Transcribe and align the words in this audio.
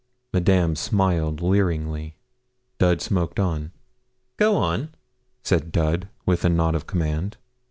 Madame 0.33 0.75
smiled 0.75 1.41
leeringly. 1.43 2.15
Dud 2.79 3.03
smoked 3.03 3.39
on. 3.39 3.71
'Go 4.37 4.57
on,' 4.57 4.95
said 5.43 5.71
Dud, 5.71 6.09
with 6.25 6.43
a 6.43 6.49
nod 6.49 6.73
of 6.73 6.87
command. 6.87 7.37